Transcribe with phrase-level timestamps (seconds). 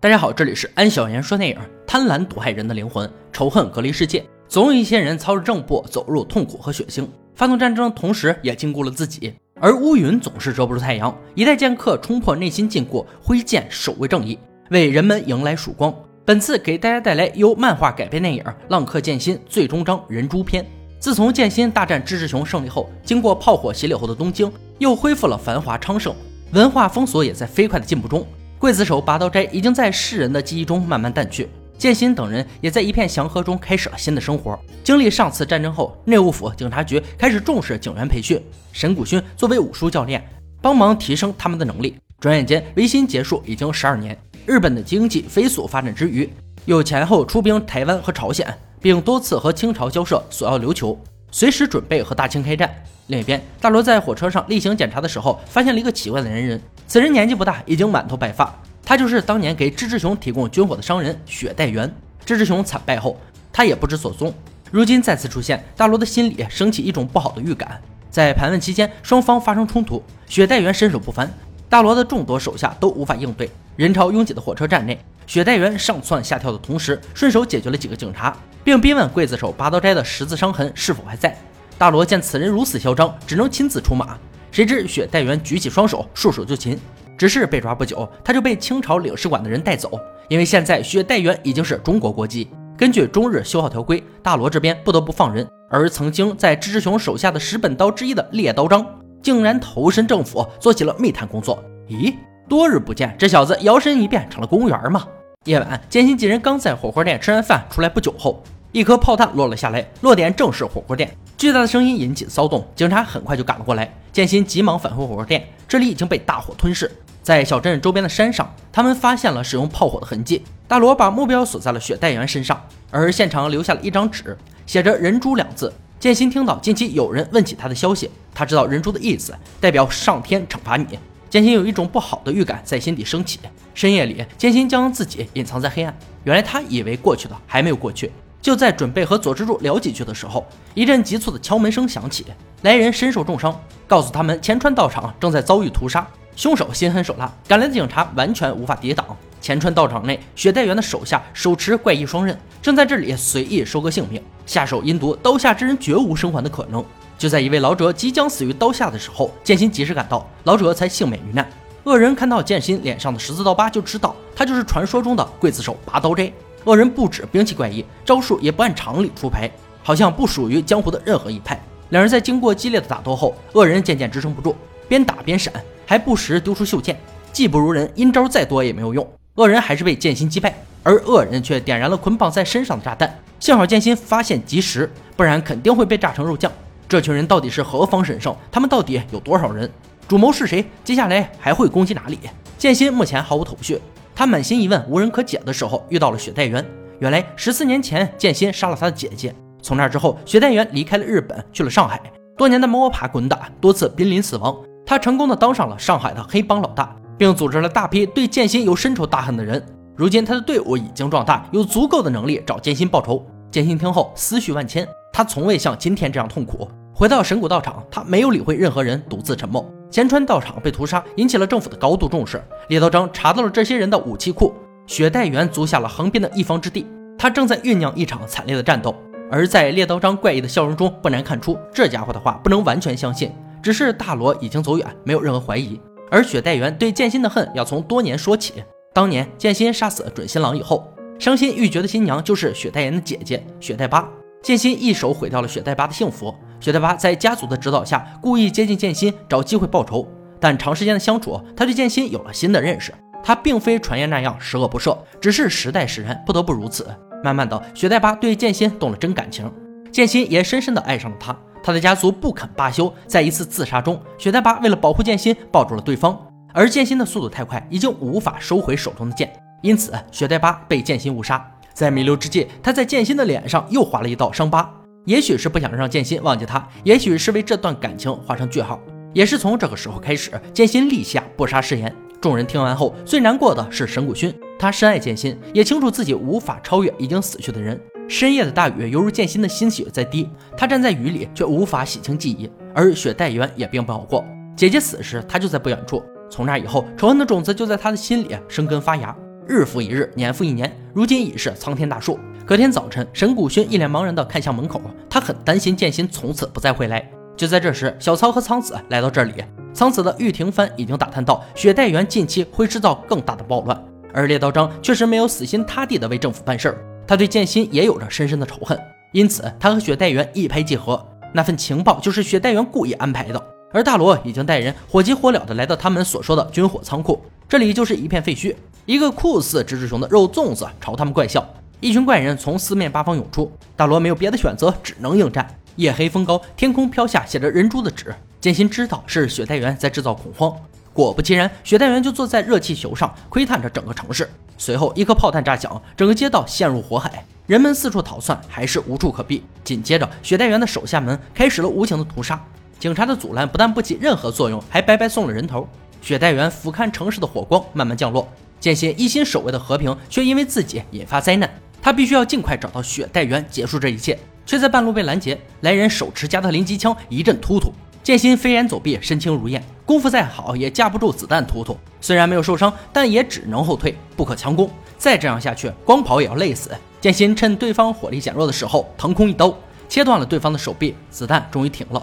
[0.00, 1.58] 大家好，这里是安小言说电影。
[1.84, 4.24] 贪婪毒害人的灵魂，仇恨隔离世界。
[4.46, 9.34] 总有一些人操着正步走入痛苦和血腥，发动战争，同时也禁锢了自己。
[9.60, 14.38] 而乌云总是遮不住太阳，一代剑客冲破内心禁锢，挥剑守卫正义，
[14.70, 15.92] 为人们迎来曙光。
[16.24, 20.64] 本次给大家带来由漫画改编电影《浪客剑心》最终章人诛篇。
[21.00, 26.14] 自从剑心大战志志雄胜利后，经过炮火洗礼后的东京又恢复了繁华昌盛，
[26.52, 28.24] 文化封锁也在飞快的进步中。
[28.60, 31.48] 刽子手拔刀斋已经在世人的记忆中慢慢淡去，
[31.78, 34.58] 剑心等人也在一片祥和中开始了新的生活。
[34.82, 38.42] 经历上次战争后，内务府警察局开始重视警员培训。
[38.72, 40.28] 神谷勋作为武术教练，
[40.60, 41.96] 帮忙提升他们的能力。
[42.18, 46.28] 转眼间，维新结束已经十二年，日本的经济飞速发展之余，
[46.64, 48.44] 又前后出兵台湾和朝鲜，
[48.80, 50.98] 并多次和清朝交涉，索要琉球，
[51.30, 52.68] 随时准备和大清开战。
[53.06, 56.60] 另一边，大罗在火车上例行检查的时候，发现了一个奇怪的男人。
[56.88, 58.50] 此人年纪不大，已经满头白发。
[58.82, 61.94] 他就是当年给志志雄提供军火的商人雪代元。
[62.24, 63.14] 志志雄惨败后，
[63.52, 64.32] 他也不知所踪。
[64.70, 67.78] 如今再次出现，大罗的心里升起一种不好的预感。
[68.08, 71.30] 在盘问期间，双方发生冲突，雪代元身手不凡，
[71.68, 73.50] 大罗的众多手下都无法应对。
[73.76, 81.36] 人潮拥挤的火车站内，雪代元上蹿下跳的同时，顺手解决了几个警察，并逼问刽子手拔刀斋的十字伤痕是否还在。
[81.76, 84.18] 大罗见此人如此嚣张，只能亲自出马。
[84.50, 86.78] 谁知雪代元举起双手，束手就擒。
[87.16, 89.90] 只是被抓不久，他就被清朝领事馆的人带走。
[90.28, 95.46] 因为现在雪代元已经是中国国籍，根据中日修好条规，大罗这边不得不放人。
[95.70, 98.86] 而曾经在志志雄手下的十本刀之一的猎刀章，
[99.20, 101.62] 竟然投身政府，做起了密探工作。
[101.88, 102.14] 咦，
[102.48, 105.06] 多日不见，这小子摇身一变成了公务员吗？
[105.44, 108.42] 夜晚，剑心几人刚在火锅店吃完饭出来不久后。
[108.70, 111.10] 一颗炮弹落了下来，落点正是火锅店。
[111.38, 113.88] 巨大的声音引起骚动，警察很快就赶了过来。
[114.12, 116.90] 剑心急忙返回火锅店，这里已经被大火吞噬。
[117.22, 120.42] 在小镇周边的山上，他们发现了使用炮火的痕迹。
[120.66, 125.72] 大罗把目标锁在了雪代缘身上，而现场留下了一张纸，写着“人猪”两字。
[126.00, 130.98] 剑心听到近期有人问起他的消息，他知道“人猪”的意思，代表上天惩罚你。
[131.30, 133.38] 剑心有一种不好的预感在心底升起。
[133.74, 135.96] 深夜里，剑心将自己隐藏在黑暗。
[136.24, 138.10] 原来他以为过去的还没有过去。
[138.40, 142.24] 就在准备和佐之助聊几句的时候，一阵急促的敲门声响起。
[142.62, 149.04] 来人身受重伤，告诉他们前川道场正在遭遇屠杀，凶手心狠手辣，赶来的警察完全无法抵挡。
[149.40, 154.20] 前川道场内，雪代缘的手下手持怪异双刃，正在这里随意收割性命。
[154.46, 156.84] 下手阴毒，刀下之人绝无生还的可能。
[157.16, 161.48] 就在一位老者即将死于刀下的时候，剑心及时赶到，老者才幸免于难。
[161.84, 166.32] 恶人看到剑心脸上的十字刀疤，就知道他就是传说中的刽子手拔刀斋。
[166.68, 169.50] 恶人不止兵器怪异，招数也不按常理出牌，
[169.82, 171.58] 好像不属于江湖的任何一派。
[171.88, 174.54] 两人在经过激烈的打斗后，恶人渐渐支撑不住，
[174.86, 175.50] 边打边闪，
[175.86, 176.94] 还不时丢出袖剑。
[177.32, 180.54] 技不如人，阴招再多也没有用，恶人还是被剑心击败。
[180.82, 186.52] 而恶人却点燃了捆绑在身上的炸弹，幸好剑心发现及时，不然肯定会被炸成肉酱。
[186.86, 188.36] 这群人到底是何方神圣？
[188.52, 189.70] 他们到底有多少人？
[190.06, 190.62] 主谋是谁？
[190.84, 192.18] 接下来还会攻击哪里？
[192.58, 193.80] 剑心目前毫无头绪。
[194.18, 196.66] 他满心疑问无人可解的时候，遇到了雪代缘。
[196.98, 199.32] 原来十四年前，剑心杀了他的姐姐。
[199.62, 202.02] 从那之后，雪代缘离开了日本，去了上海。
[202.36, 204.52] 多年的摸爬滚打，多次濒临死亡，
[204.84, 209.64] 他成功的当上了上海的黑帮老大，并组织了大批对剑心有深仇大恨的人。
[209.94, 213.24] 如今他的队伍已经壮大，有足够的能力找剑心报仇。
[213.52, 216.68] 剑心听后思绪万千，他从未像今天这样痛苦。
[216.98, 219.64] 回到神谷道场，他没有理会任何人，独自沉默。
[219.88, 222.42] 前川道场被屠杀，引起了政府的高度重视。
[222.70, 224.52] 猎刀章查到了这些人的武器库，
[224.84, 226.84] 雪代缘租下了横滨的一方之地，
[227.16, 228.92] 他正在酝酿一场惨烈的战斗。
[229.30, 233.30] 而在猎刀章怪异的笑容中，不难看出这家伙的话不能完全相信。
[233.62, 235.80] 只是大罗已经走远，没有任何怀疑。
[236.10, 238.54] 而雪代缘对剑心的恨要从多年说起。
[238.92, 244.10] 当年剑心杀死准新郎以后，伤心欲绝的新娘就是雪代缘的姐姐雪代巴。
[244.42, 246.34] 剑心一手毁掉了雪代巴的幸福。
[246.60, 250.06] 雪代巴在家族的指导下，故意接近剑心，找机会报仇。
[250.40, 252.92] 但长时间的相处，他对剑心有了新的认识。
[253.22, 256.86] 他并非传言那样十恶不赦，只是时代使然，不得不如此。
[257.22, 259.52] 慢慢的，雪代巴对剑心动了真感情，
[259.92, 261.36] 剑心也深深的爱上了他。
[261.62, 266.16] 他的家族不肯罢休，在一次自杀中，雪代巴为了保护剑心，抱住了对方。
[266.54, 269.30] 而剑心的速度太快，已经无法收回手中的剑，
[269.62, 271.44] 因此雪代巴被剑心误杀。
[271.74, 274.72] 在弥留之际，他在剑心的脸上又划了一道伤疤。
[275.08, 278.78] 也许是不想让剑心忘记他，也许是为这段感情画上句号。
[279.14, 281.90] 也是从这个时候开始，剑心立下不杀誓言。
[282.20, 287.80] 众人听完后，最难过的是神谷勋，他深爱剑心，也清楚自己无法超越已经死去的人。
[288.06, 292.50] 深夜的大雨犹如剑心的心血在滴，他站在雨里却无法洗清记忆。
[292.74, 294.22] 而雪代缘也并不好过，
[294.54, 296.02] 姐姐死时他就在不远处。
[296.28, 299.16] 从那以后，仇恨的种子就在他的心里生根发芽。
[299.46, 302.20] 日复一日，年复一年，如今已是苍天大树。
[302.48, 304.80] 隔天早晨，神谷薰一脸茫然地看向门口，
[305.10, 307.06] 他很担心剑心从此不再回来。
[307.36, 309.34] 就在这时，小曹和苍子来到这里。
[309.74, 313.78] 苍子的玉庭帆已经打探到雪代原近期会制造更大的暴乱，
[314.14, 318.80] 而猎刀章确实没有死心塌地的为政府办事儿，他对剑心也有着深深的仇恨，
[319.12, 321.06] 因此他和雪代缘一拍即合。
[321.34, 328.56] 那份情报就是雪代缘故意安排的，而大罗已经带人火急火燎的来到他们所说的军火仓库，这里就是一片废墟。
[328.86, 331.46] 一个酷似蜘蛛熊的肉粽子朝他们怪笑。
[331.80, 335.48] 一群怪人从四面八方涌出，大罗没有别的选择，只能应战。
[335.76, 338.12] 夜黑风高，天空飘下写着人珠的纸。
[338.40, 340.52] 剑心知道是雪代缘在制造恐慌，
[340.92, 344.28] 果不其然，雪代缘就坐在热气球上窥探着整个城市。
[344.56, 349.44] 随后，一颗炮弹炸响，整个街道陷入火海，人们四处逃窜，还是无处可避。
[349.62, 352.44] 紧接着，雪代缘的手下们开始了无情的屠杀。
[352.80, 355.68] 警察的阻拦不但不起任何作用，还白白送了人头。
[356.02, 358.28] 雪代缘俯瞰城市的火光慢慢降落，
[358.58, 361.48] 剑心一心守卫的和平却因为自己引发灾难。
[361.88, 365.40] 他必须要尽快找到雪代缘，结束这一切，却在半路被拦截。
[365.62, 367.72] 来人手持加特林机枪，一阵突突。
[368.02, 371.74] 剑心飞檐走壁，身轻如燕，功夫再好也架不住子弹突突。
[371.98, 374.70] 虽然没有受伤，但也只能后退，不可强攻。
[374.98, 376.70] 再这样下去，光跑也要累死。
[377.00, 379.56] 剑心趁对方火力减弱的时候，腾空一刀，
[379.88, 382.02] 切断了对方的手臂，子弹终于停了。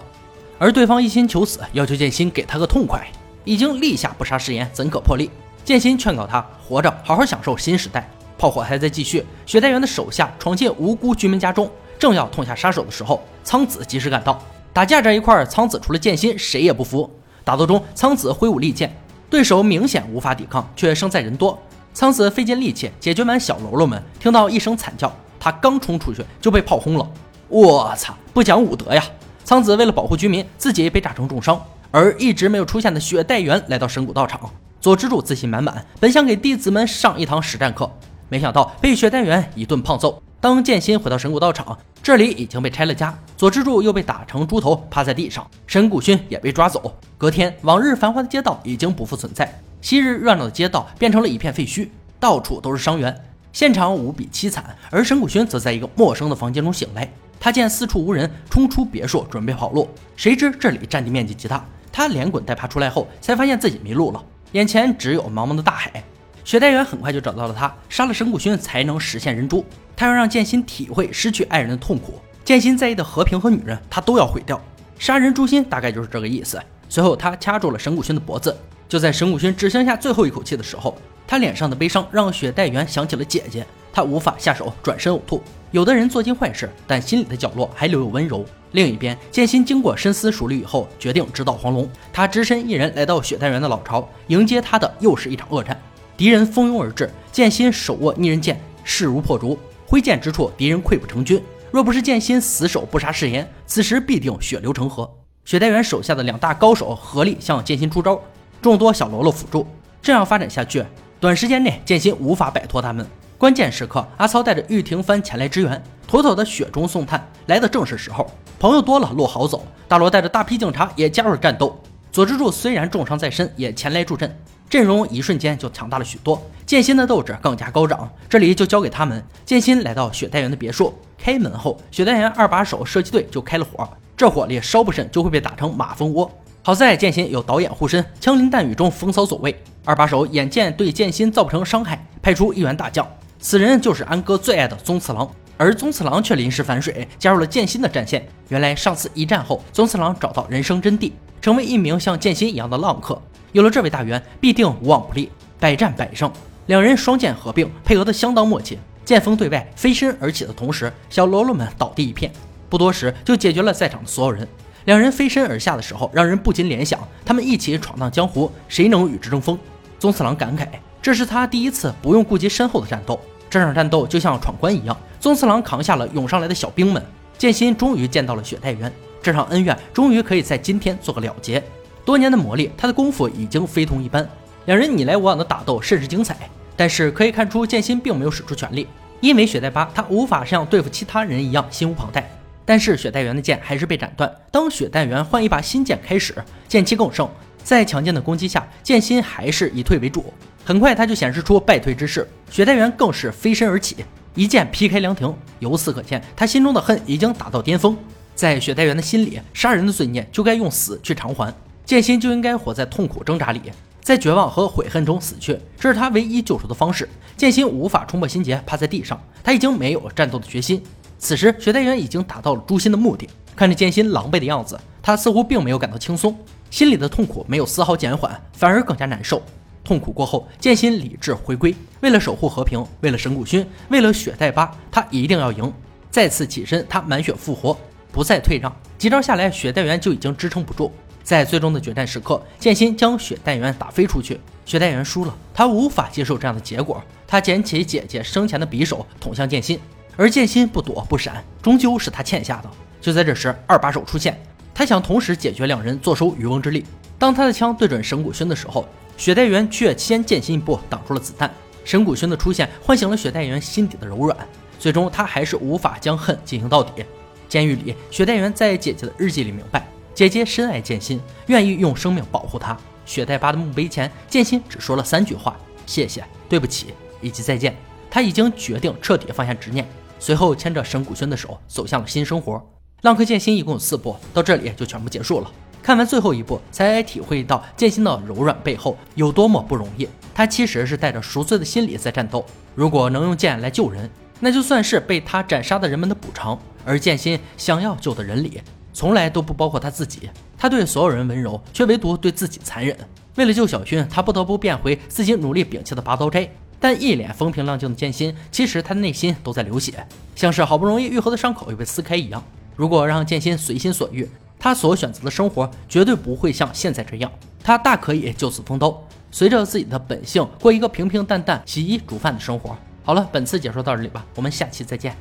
[0.58, 3.08] 而对方一心求死，要求剑心给他个痛快，
[3.44, 5.30] 已经立下不杀誓言，怎可破例？
[5.64, 8.10] 剑心劝告他活着，好好享受新时代。
[8.46, 14.40] 炮火还在继续，雪代缘的手下闯进无辜居民家中，正要痛下杀手的时候，苍子及时赶到。
[14.72, 17.10] 打架这一块，苍子除了剑心，谁也不服。
[17.44, 18.96] 打斗中，苍子挥舞利剑，
[19.32, 21.60] 对手明显无法抵抗，却胜在人多。
[21.92, 27.10] 苍子费尽力气解决完小喽啰们，听到一声惨叫，他刚冲出去就被炮轰了。
[27.48, 29.04] 我操，不讲武德呀！
[29.44, 31.60] 苍子为了保护居民，自己被炸成重伤。
[31.90, 34.40] 而一直没有出现的雪代缘来到神谷道场，
[34.80, 37.90] 佐之助自信满满，本想给弟子们上一堂实战课。
[38.30, 40.22] 没想到被雪代缘一顿胖揍。
[40.42, 45.46] 当剑心回到神谷道场，这里已经被拆了家，佐之助又被打成猪头，趴在地上。
[45.66, 46.96] 神谷薰也被抓走。
[47.18, 51.88] 隔天，往日繁华的街道已经不复存在，昔日热闹的街道变成了一片废墟，
[52.20, 53.16] 到处都是伤员，
[53.52, 54.76] 现场无比凄惨。
[54.92, 66.04] 而神谷薰则在一个陌生的房间中醒来，他见四处无人，冲出别墅准备跑路，谁知这里占地面积极大，他连滚带爬出来后，才发现自己迷路了，眼前只有茫茫的大海。
[66.46, 69.66] 雪代缘很快就找到了他，杀了神谷薰才能实现人诛。
[69.96, 72.20] 他要让剑心体会失去爱人的痛苦。
[72.44, 74.62] 剑心在意的和平和女人，他都要毁掉。
[75.00, 76.62] 杀人诛心大概就是这个意思。
[76.88, 78.56] 随后他掐住了神谷薰的脖子，
[78.88, 80.96] 就在神谷薰只剩下最后一口气的时候，
[81.26, 85.42] 他脸上的悲伤让雪代缘想起了姐姐，他无法下手，转身呕吐。
[85.72, 88.46] 有的人做尽坏事，但心里的角落还留有温柔。
[88.74, 91.90] 另一边，剑心经过深思熟虑以后，决定直捣黄龙。
[92.14, 95.82] 他只身一人来到雪代缘的老巢，迎接他的又是一场恶战。
[96.18, 101.44] 敌人蜂拥而至，剑心手握逆刃剑，势如破竹，挥剑之处，敌人溃不成军。
[101.72, 105.10] 若不是剑心死守不杀誓言，此时必定血流成河。
[105.44, 108.18] 雪代缘手下的两大高手合力向剑心出招，
[108.62, 109.68] 众多小喽啰辅助。
[110.02, 110.86] 这样发展下去，
[111.20, 113.06] 短时间内剑心无法摆脱他们。
[113.38, 118.26] 关键时刻，阿操带着玉庭帆前来支援，妥妥的雪中送炭，来的正是时候。
[118.58, 119.68] 朋友多了，路好走。
[119.90, 121.78] 大罗带着大批警察也加入战斗。
[122.10, 124.34] 佐之助虽然重伤在身，也前来助阵。
[124.76, 128.12] 阵容一瞬间就强大了许多，剑心的斗志更加高涨。
[128.28, 129.24] 这里就交给他们。
[129.46, 136.30] 剑心来到雪代缘的别墅，开门后，雪代缘二把手射击队就开了火，这火力稍不慎就会被打成马蜂窝。
[136.62, 139.58] 好在剑心有导演护身，枪林弹雨中风骚走位。
[139.86, 143.08] 二把手眼见对剑心造不成伤害，派出一员大将，
[143.40, 145.32] 此人就是安哥最爱的宗次郎。
[145.56, 148.28] 而宗次郎却临时反水，加入了剑心的战线。
[148.50, 153.22] 原来上次一战后，宗次郎找到人生真谛，成为一名像剑心一样的浪客。
[153.56, 155.32] 有了这位大员，必定无往不利，
[155.62, 156.30] 百战百胜。
[156.66, 158.78] 两人双剑合并，配合的相当默契。
[159.06, 162.30] 剑锋对外，飞身而起的同时，小喽啰们倒地一片。
[162.68, 164.46] 不多时，就解决了在场的所有人。
[164.84, 169.58] 两人飞身而下的时候，让人不禁联想，他们一起闯荡江湖，谁能与之争锋？
[169.98, 170.68] 宗次郎感慨，
[171.02, 173.18] 这是他第一次不用顾及身后的战斗。
[173.50, 177.02] 这场战斗就像闯关一样，宗次郎扛下了涌上来的小兵们。
[177.38, 178.92] 剑心终于见到了雪代缘，
[179.24, 181.64] 这场恩怨终于可以在今天做个了结。
[182.06, 184.30] 多年的磨砺，他的功夫已经非同一般。
[184.66, 188.88] 两人你来我往的打斗甚是精彩，但是可以看出剑心并没有使出全力，
[189.22, 192.30] 因为雪代八他无法像对付其他人一样心无旁贷。
[192.64, 194.32] 但是雪代缘的剑还是被斩断。
[194.52, 196.36] 当雪代缘换一把新剑开始，
[196.68, 197.28] 剑气更盛，
[197.64, 200.32] 在强劲的攻击下，剑心还是以退为主。
[200.64, 203.98] 很快他就显示出败退之势，雪代缘更是飞身而起，
[204.36, 205.32] 一剑劈开凉亭。
[205.60, 207.98] 由此可见，他心中的恨已经达到巅峰。
[208.36, 211.54] 在雪代缘的心里，杀人的罪孽就该用死去偿还。
[211.86, 213.62] 剑心就应该活在痛苦挣扎里，
[214.02, 217.08] 在绝望和悔恨中死去，这是他唯一救赎的方式。
[217.38, 220.82] 剑心无法冲破心结，趴在地上，他已经没有战斗的决心。
[221.20, 223.30] 此时，雪代缘已经达到了诛心的目的。
[223.56, 226.36] 看着剑心狼狈的样子，他似乎并没有感到轻松，
[226.72, 229.42] 心里的痛苦没有丝毫减缓，反而更加难受。
[229.84, 235.72] 痛苦过后，剑心理智回归，为了守护和平，为了神谷勋，为了雪代巴，他一定要赢。
[236.10, 237.78] 再次起身，他满血复活，
[238.12, 238.76] 不再退让。
[238.98, 240.92] 几招下来，雪代缘就已经支撑不住。
[241.26, 247.04] 在最终的决战时刻，剑心将雪代缘打飞出去，雪代缘输了，他无法接受这样的结果。
[247.28, 249.80] 他捡起姐姐生前的匕首，捅向剑心，
[250.16, 252.70] 而剑心不躲不闪，终究是他欠下的。
[253.02, 254.40] 就在这时，二把手出现，
[254.72, 256.86] 他想同时解决两人，坐收渔翁之利。
[257.18, 261.52] 当他的枪对准神谷薰的时候，雪代缘却先剑心一步挡住了子弹。
[261.84, 264.38] 神谷薰的出现唤醒了雪代缘心底的柔软，
[264.78, 267.04] 最终他还是无法将恨进行到底。
[267.50, 272.76] 监狱里，雪代缘在姐姐的日记里明白，姐姐深爱剑心，愿意用生命保护他。
[273.06, 277.76] 雪代巴的墓碑前，剑心只说了三句话：谢谢、对不起以及再见。
[278.10, 279.86] 他已经决定彻底放下执念，
[280.18, 282.66] 随后牵着神谷轩的手走向了新生活。
[283.02, 285.52] 浪客剑心一共有四部，到这里就全部结束了。
[285.84, 290.08] 看完最后一部，才体会到剑心的柔软背后有多么不容易。
[290.34, 292.46] 他其实是带着赎罪的心理在战斗。
[292.74, 296.58] 如果能用剑来救人，那就算是被他斩杀的人们的补偿。
[296.86, 298.62] 而剑心想要救的人里，
[298.96, 300.30] 从来都不包括他自己。
[300.58, 302.98] 他对所有人温柔，却唯独对自己残忍。
[303.36, 306.50] 为了救小薰，他不得不变回自己努力摒弃的拔刀斋。
[306.80, 312.42] 但一脸风平浪静的剑心，其实他的内心都在流血，像是好不容易愈合的伤口又被撕开一样。
[312.76, 317.30] 如果让剑心随心所欲，他所选择的生活绝对不会像现在这样。
[317.64, 322.78] 他大可以就此封刀，随着自己的本性过一个平平淡淡、洗衣煮饭的生活。
[323.04, 325.16] 好了，本次解说到这里吧，我们下期再见。